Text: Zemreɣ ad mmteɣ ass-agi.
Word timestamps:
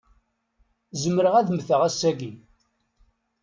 Zemreɣ 1.01 1.33
ad 1.37 1.47
mmteɣ 1.51 1.81
ass-agi. 1.87 2.31